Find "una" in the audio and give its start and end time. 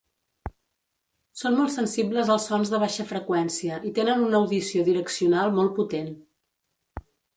4.31-4.41